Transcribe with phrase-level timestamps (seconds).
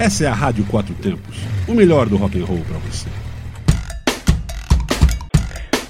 [0.00, 1.36] Essa é a Rádio Quatro Tempos,
[1.68, 3.06] o melhor do rock and roll para você.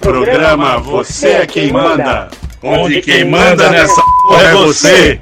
[0.00, 2.28] Programa Você é Quem Manda,
[2.60, 5.20] onde quem manda nessa porra é você.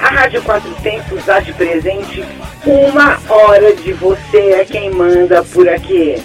[0.00, 2.24] a Rádio Quatro Tempos dá de presente
[2.66, 6.16] uma hora de Você é Quem Manda por aqui.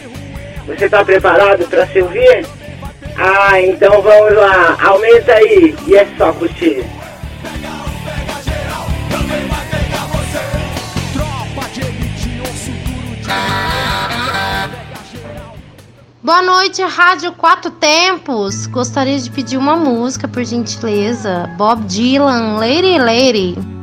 [0.65, 2.45] Você está preparado para se ouvir?
[3.15, 6.83] Ah, então vamos lá, aumenta aí e é só curtir.
[11.13, 11.69] Tropa
[16.29, 18.67] Boa noite, Rádio Quatro Tempos.
[18.67, 21.49] Gostaria de pedir uma música, por gentileza.
[21.57, 23.78] Bob Dylan, Lady Lady.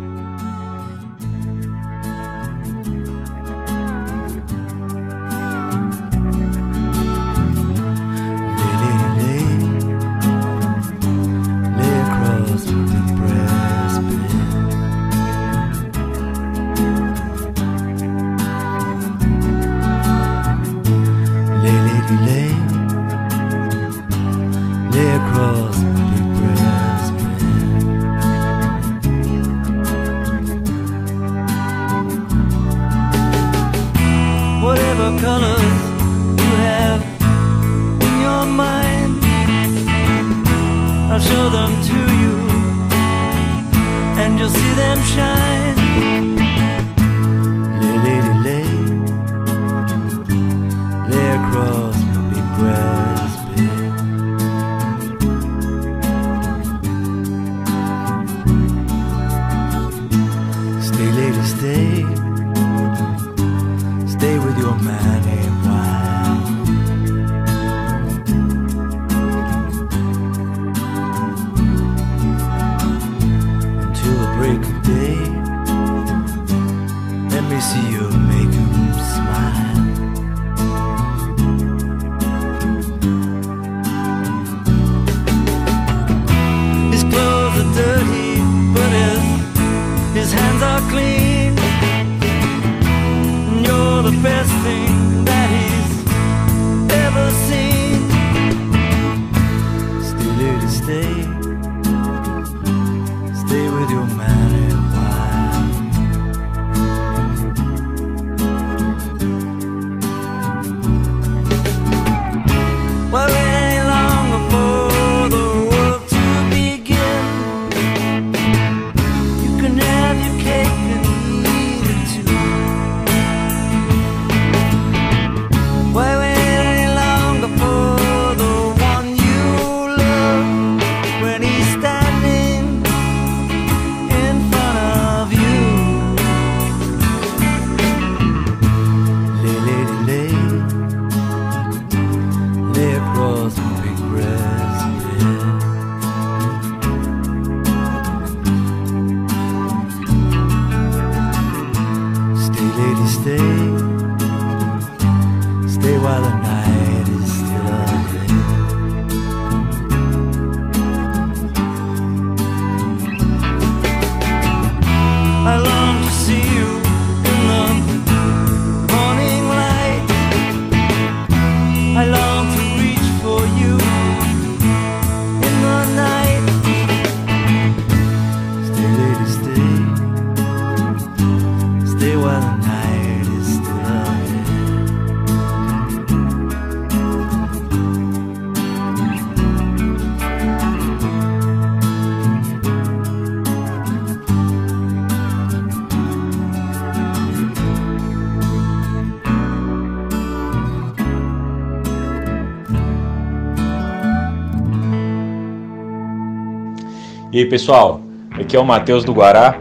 [207.36, 208.00] E aí, pessoal,
[208.32, 209.60] aqui é o Matheus do Guará.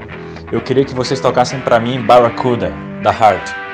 [0.50, 2.72] Eu queria que vocês tocassem para mim Barracuda
[3.04, 3.65] da Heart.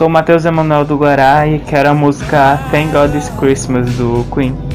[0.00, 4.69] Sou Matheus Emanuel do Guará e quero a música Thank God It's Christmas do Queen.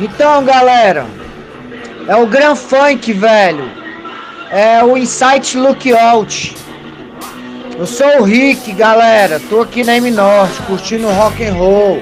[0.00, 1.06] Então, galera,
[2.06, 3.68] é o Grand Funk, velho.
[4.48, 6.56] É o Insight Lookout.
[7.76, 9.40] Eu sou o Rick, galera.
[9.40, 12.00] Tô aqui na M Norte, curtindo rock and roll.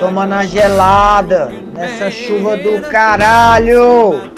[0.00, 4.30] Tomando a gelada nessa chuva do caralho.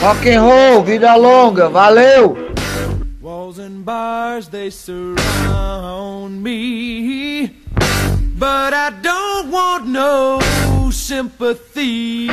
[0.00, 2.36] Rock and roll, vida longa, valeu.
[3.20, 7.54] Walls and bars they surround me,
[8.36, 10.38] but I don't want no
[10.94, 12.30] sympathy.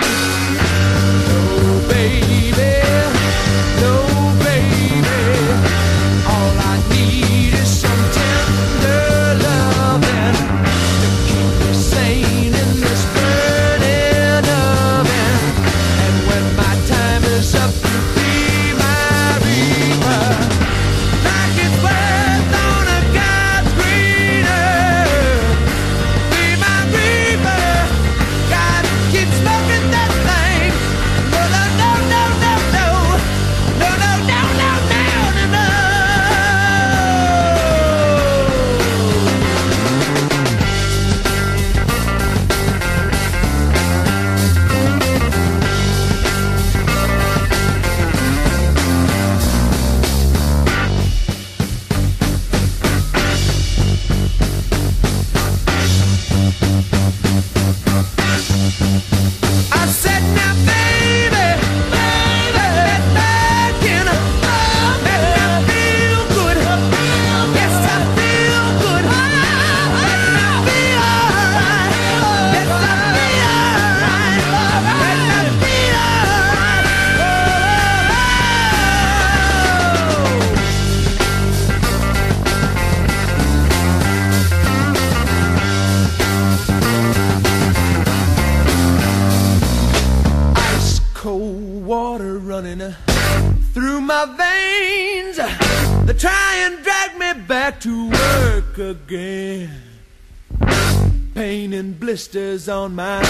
[98.81, 99.69] Again.
[101.35, 103.21] Pain and blisters on my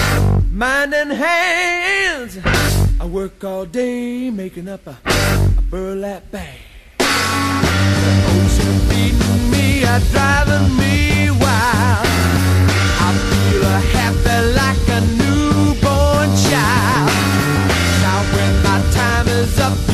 [0.50, 2.38] mind and hands.
[3.00, 6.58] I work all day making up a, a burlap bag.
[6.98, 7.04] The
[8.34, 12.06] ocean beating me, are driving me wild.
[13.06, 13.64] I feel
[13.96, 17.12] happy like a newborn child.
[18.02, 19.91] Now when my time is up,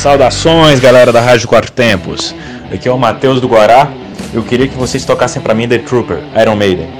[0.00, 2.34] Saudações, galera da Rádio Quatro Tempos.
[2.72, 3.86] Aqui é o Matheus do Guará.
[4.32, 6.99] Eu queria que vocês tocassem para mim The Trooper, Iron Maiden.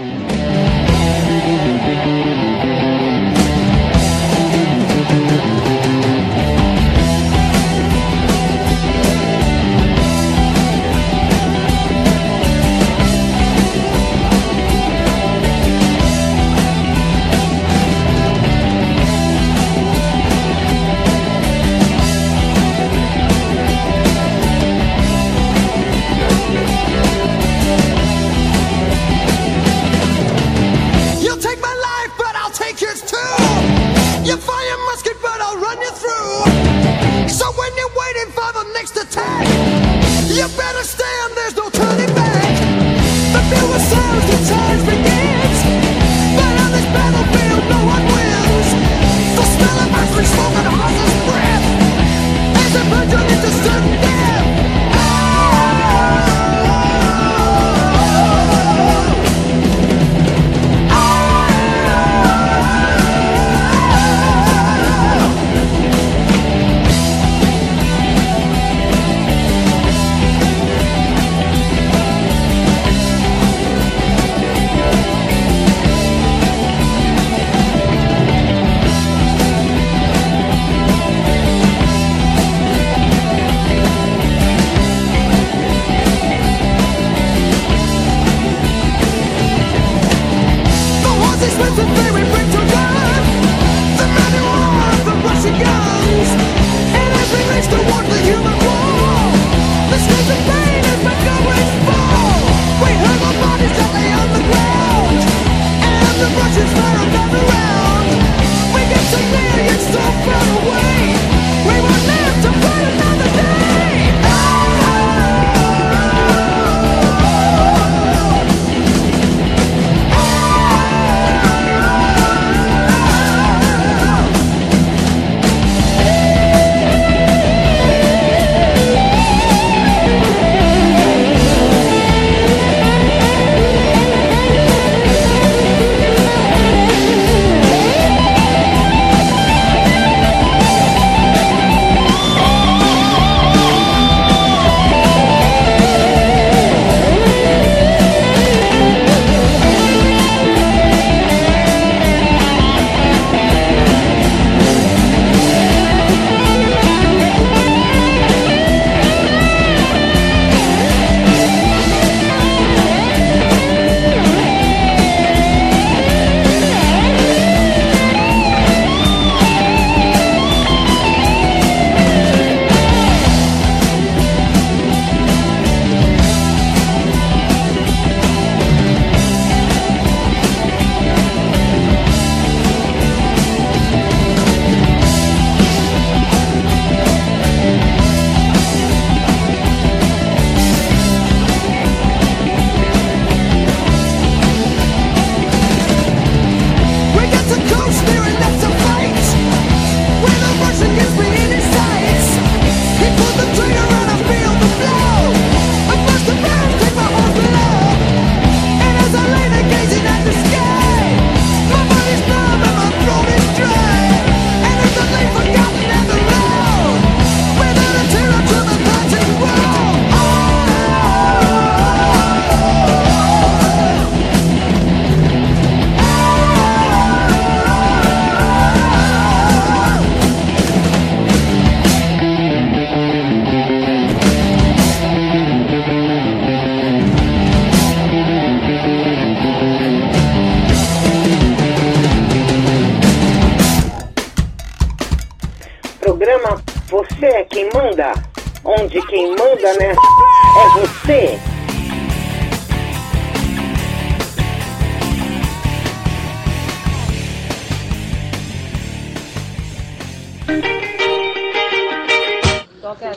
[106.74, 107.79] But I'm never right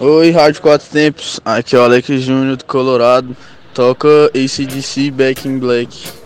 [0.05, 1.39] Oi, Rádio Quatro Tempos.
[1.45, 3.37] Aqui é o Alex Júnior do Colorado.
[3.73, 6.22] Toca ACDC Back in Black.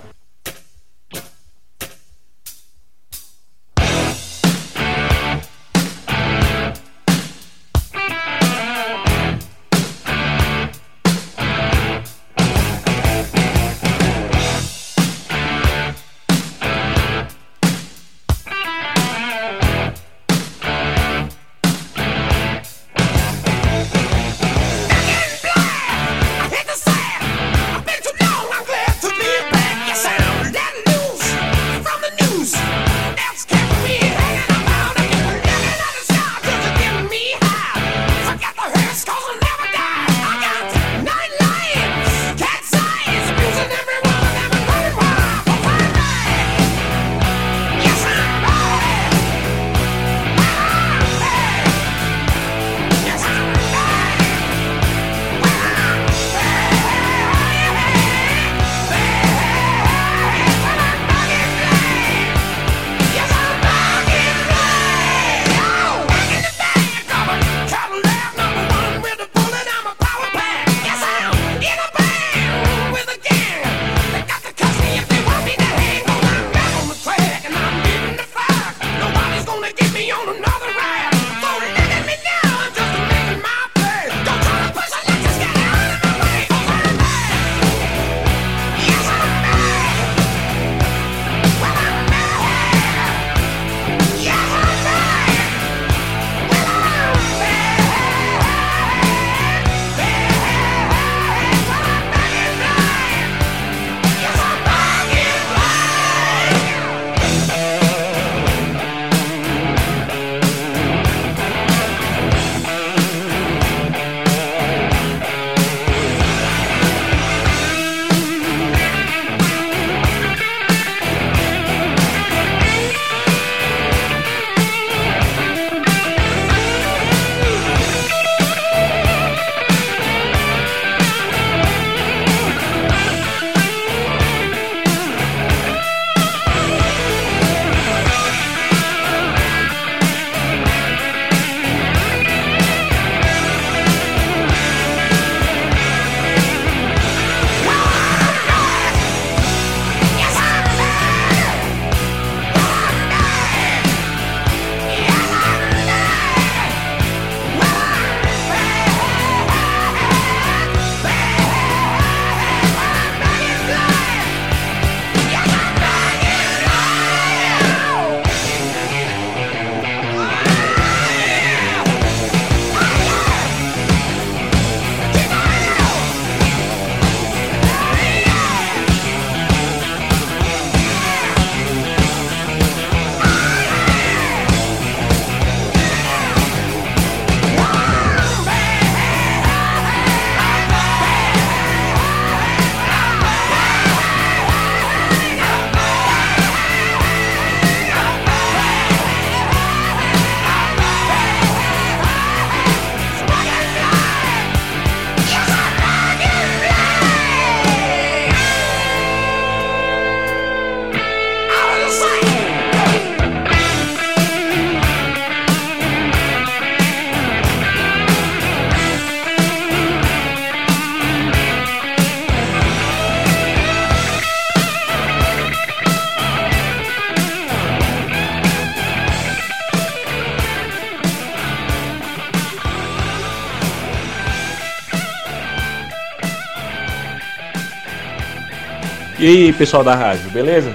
[239.28, 240.74] E aí, pessoal da rádio, beleza?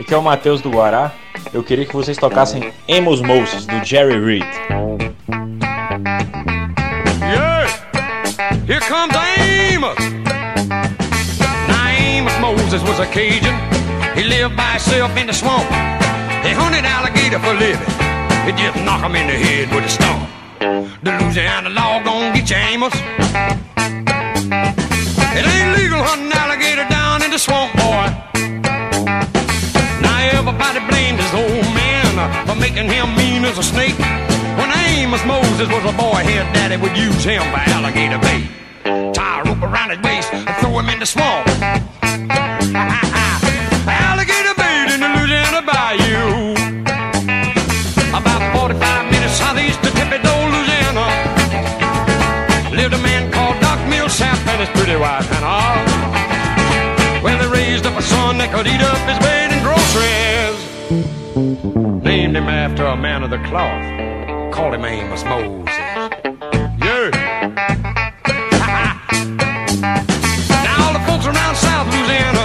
[0.00, 1.12] Aqui é o Matheus do Guará.
[1.52, 4.46] Eu queria que vocês tocassem Amos Moses, do Jerry Reed.
[7.20, 7.68] Yeah,
[8.66, 9.98] here comes Amos.
[11.68, 13.52] Amos Moses was a Cajun.
[14.16, 15.68] He lived by himself in the swamp.
[16.42, 17.86] He hunted alligator for living.
[18.46, 20.26] He just knock him in the head with a stone.
[21.02, 22.94] The Louisiana law gon' get you, Amos.
[25.34, 25.71] It ain't
[32.52, 33.96] for making him mean as a snake.
[34.58, 38.48] When Amos Moses was a boy, his daddy would use him for alligator bait.
[39.14, 41.46] Tie a rope around his waist and throw him in the swamp.
[43.88, 46.52] alligator bait in the Louisiana bayou.
[48.12, 51.06] About 45 minutes southeast of Tippecanoe, Louisiana.
[52.76, 55.84] Lived a man called Doc Millsap and his pretty wife Hannah.
[57.22, 61.21] Well, they raised up a son that could eat up his bait and groceries.
[61.34, 64.52] Named him after a man of the cloth.
[64.52, 65.64] Called him Amos Moses.
[66.76, 67.08] Yeah.
[70.60, 72.44] now all the folks around South Louisiana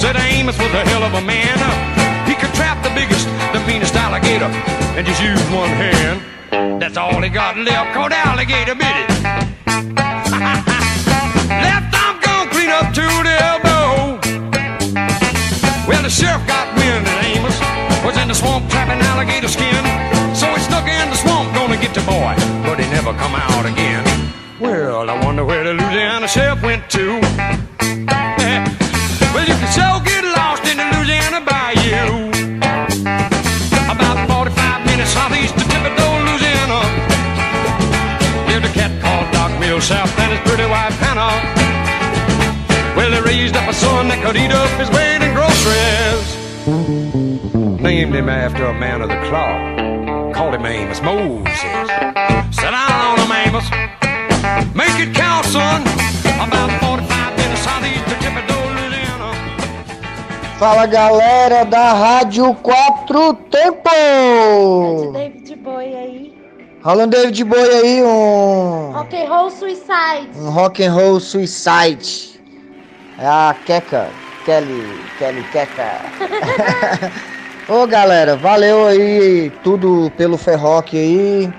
[0.00, 1.58] said Amos was a hell of a man.
[2.26, 4.46] He could trap the biggest, the meanest alligator
[4.96, 6.80] and just use one hand.
[6.80, 9.10] That's all he got left, called alligator bit it.
[11.52, 14.18] Left arm gone clean up to the elbow.
[15.86, 17.61] Well, the sheriff got wind that Amos
[18.32, 19.84] the swamp trapping alligator skin.
[20.34, 22.32] So he snuck in the swamp, gonna get the boy,
[22.64, 24.04] but he never come out again.
[24.58, 27.04] Well, I wonder where the Louisiana sheriff went to.
[29.34, 32.32] well, you can so get lost in the Louisiana bayou.
[33.92, 36.80] About 45 minutes southeast of Thibodaux, Louisiana.
[38.48, 41.36] Lived a cat called Doc Millsap and his pretty wife Hannah.
[42.96, 46.01] Well, they raised up a son that could eat up his weight in groceries.
[48.02, 50.34] Named him after a man of the cloth.
[50.34, 51.56] Called him Amos Moses.
[52.50, 53.62] Sit down on him, Amos.
[54.74, 55.82] Make it count, son.
[56.42, 59.30] About 45 minutes southeast of Thibodaux, Louisiana.
[60.58, 65.12] Fala galera da Rádio Quatro Tempos!
[65.12, 66.34] David Boy aí.
[66.82, 70.28] Rola um David Boy aí, um, Rock and Roll Suicide.
[70.34, 72.40] um rock and roll suicide.
[73.16, 74.10] É a Keka,
[74.44, 76.02] Kelly, Kelly Keka.
[77.72, 81.50] Ô galera, valeu aí tudo pelo Ferroque aí.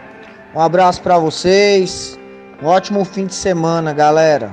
[0.53, 2.20] Um abraço pra vocês.
[2.61, 4.51] Um ótimo fim de semana, galera.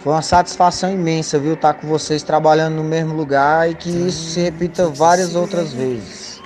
[0.00, 4.32] Foi uma satisfação imensa, viu, estar com vocês trabalhando no mesmo lugar e que isso
[4.32, 6.42] se repita várias outras vezes.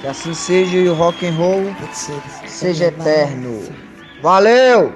[0.00, 1.62] Que assim seja e o rock and roll
[2.48, 3.62] seja eterno.
[4.20, 4.92] Valeu!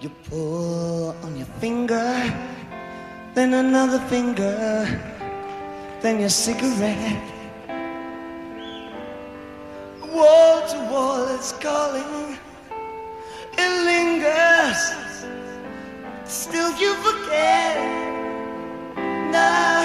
[0.00, 2.32] You pull on your finger,
[3.34, 4.86] then another finger,
[6.04, 7.22] then your cigarette.
[10.12, 12.36] Wall to wall, it's calling.
[13.56, 14.80] It lingers.
[16.26, 17.76] Still, you forget.
[19.32, 19.80] Now,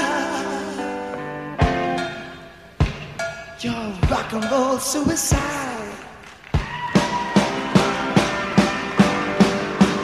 [3.61, 5.95] you're rock and roll suicide.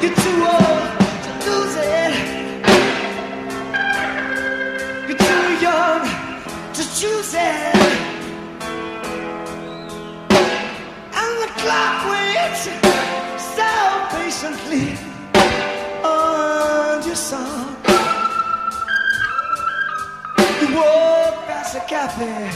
[0.02, 0.85] You're too old
[7.04, 7.76] it.
[11.14, 12.70] And the clock waits
[13.54, 13.70] so
[14.12, 14.98] patiently
[16.04, 17.76] on your song.
[20.62, 22.50] You walk past a cafe,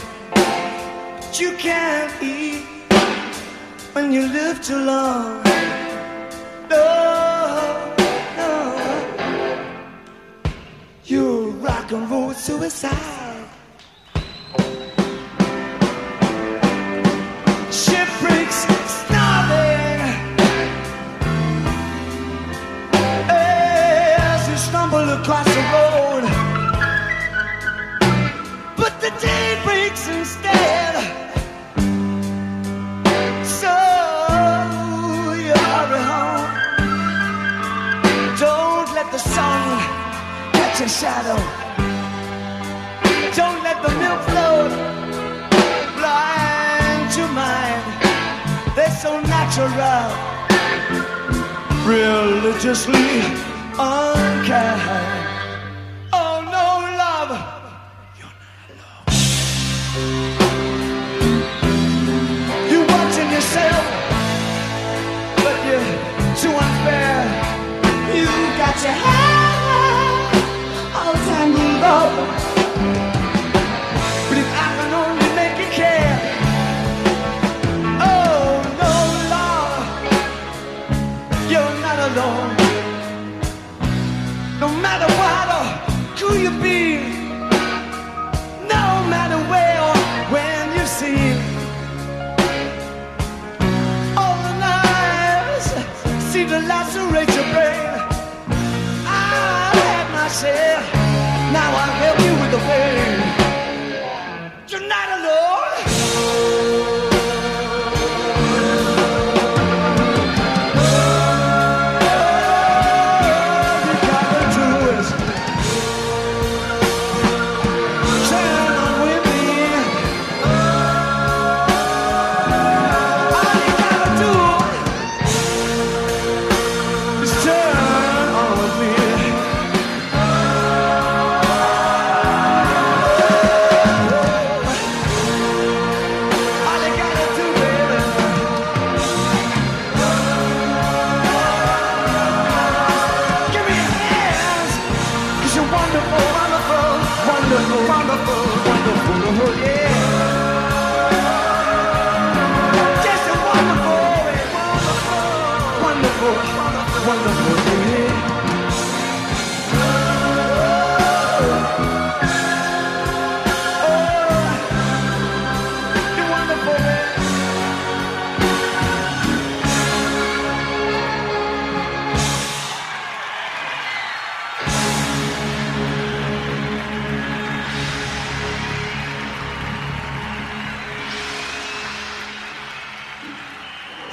[1.38, 2.64] you can't eat
[3.92, 5.42] when you live too long.
[6.70, 7.94] No,
[8.38, 8.52] no.
[11.04, 13.09] You rock and roll suicide.
[25.10, 26.22] Across the road,
[28.76, 30.94] but the day breaks instead.
[33.44, 33.74] So
[35.44, 36.50] you hurry home.
[38.38, 39.78] Don't let the sun
[40.52, 41.38] catch a shadow.
[43.34, 44.70] Don't let the milk float
[45.98, 47.82] blind your mind.
[48.76, 50.06] They're so natural,
[51.84, 53.49] religiously
[53.80, 55.26] unkind.
[56.12, 56.66] Oh no,
[57.02, 57.32] love.
[62.70, 63.84] You're watching yourself,
[65.42, 65.88] but you're
[66.42, 67.16] too unfair.
[68.14, 68.26] You
[68.58, 69.19] got your
[100.42, 101.52] had my share.
[101.52, 103.09] Now I help you with the pain.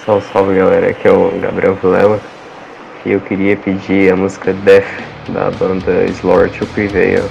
[0.08, 2.18] Salve, salve galera, aqui é o Gabriel Vilela
[3.05, 4.88] e eu queria pedir a música Death
[5.28, 7.26] da banda Slaughter to Prevail.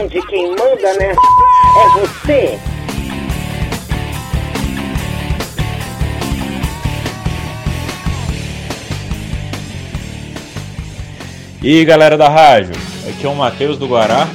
[0.00, 1.20] Onde quem manda nessa
[1.76, 2.58] é você.
[11.62, 12.72] E galera da rádio,
[13.06, 14.26] aqui é o Matheus do Guará.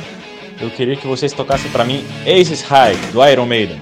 [0.62, 3.82] Eu queria que vocês tocassem pra mim Aces High do Iron Maiden.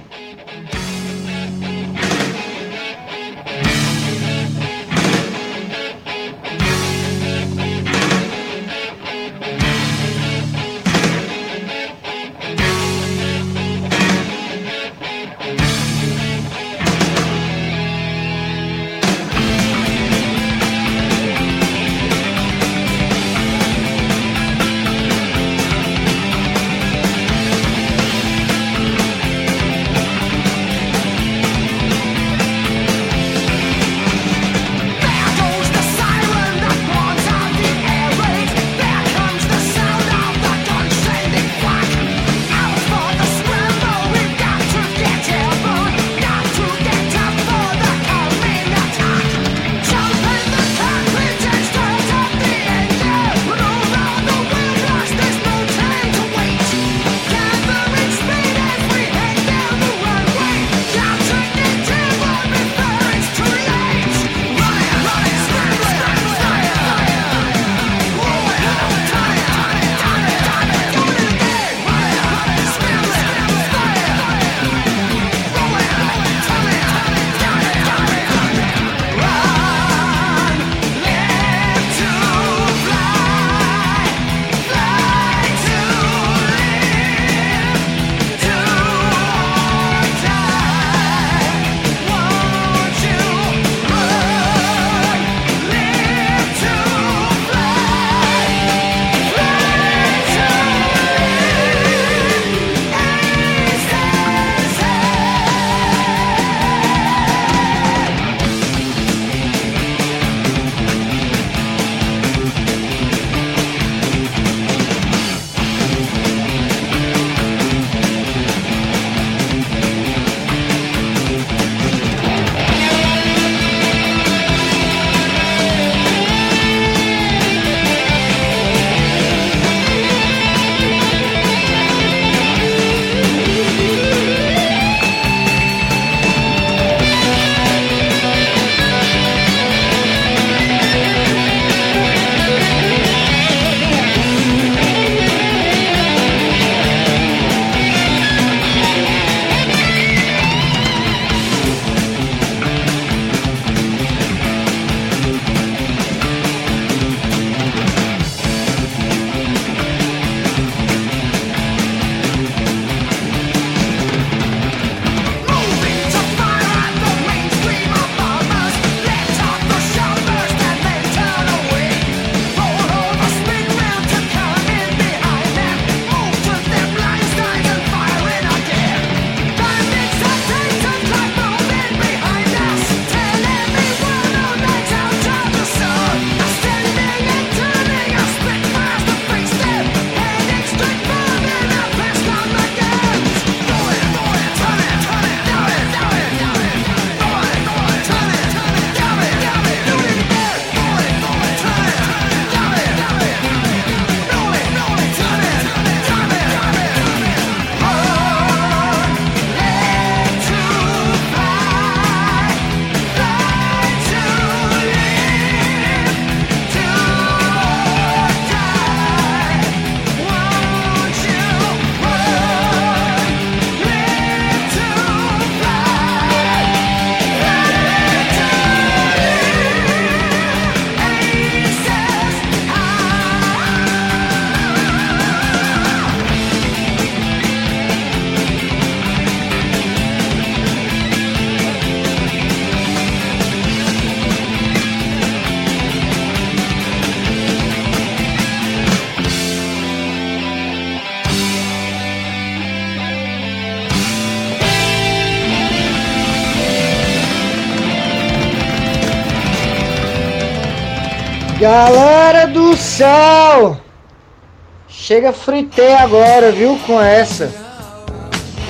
[265.06, 267.52] Chega fritei agora, viu, com essa.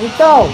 [0.01, 0.51] Então,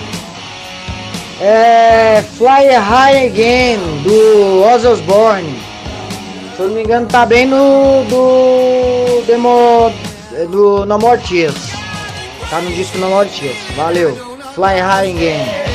[1.41, 5.59] é Fly High Again do Ozzy Osbourne.
[6.55, 9.91] Se eu não me engano, tá bem no do demo
[10.33, 11.71] é, do No More Tears.
[12.47, 13.57] Tá no disco No More Tears.
[13.75, 14.15] Valeu.
[14.53, 15.70] Fly High Again.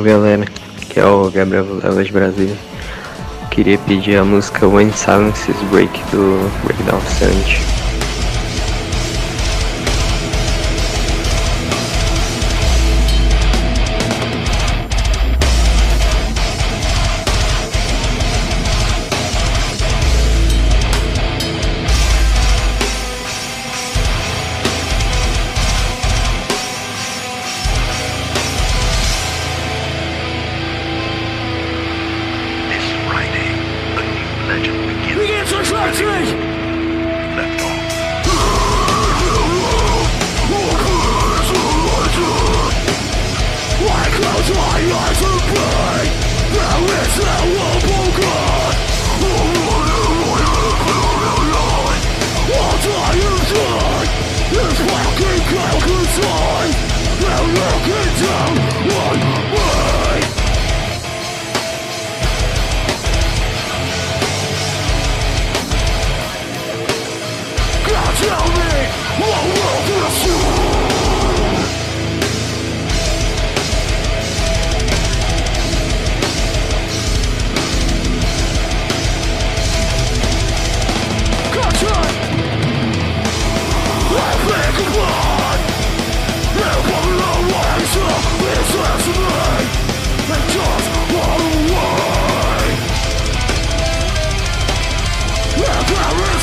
[0.00, 0.46] Salve galera,
[0.88, 2.56] que é o Gabriel Vilela de Brasília.
[3.50, 7.79] Queria pedir a música When Silences Break do Breakdown Sandy.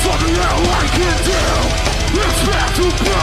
[0.08, 1.44] something that I can do
[2.24, 3.20] It's meant to be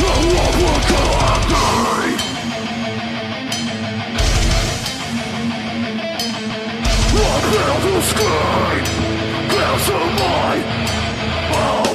[0.00, 2.12] The world will go hungry
[7.14, 8.72] I build the sky?
[9.50, 10.54] Clouds of my
[11.54, 11.91] Oh.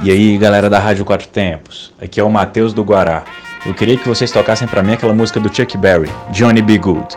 [0.00, 3.24] E aí, galera da Rádio Quatro Tempos, aqui é o Matheus do Guará.
[3.66, 6.78] Eu queria que vocês tocassem pra mim aquela música do Chuck Berry, Johnny B.
[6.78, 7.16] Good.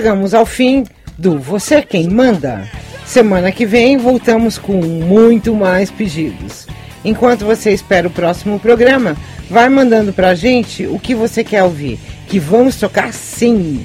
[0.00, 0.86] Chegamos ao fim
[1.18, 2.66] do Você Quem Manda.
[3.04, 6.66] Semana que vem voltamos com muito mais pedidos.
[7.04, 9.14] Enquanto você espera o próximo programa,
[9.50, 13.84] vai mandando pra gente o que você quer ouvir, que vamos tocar sim.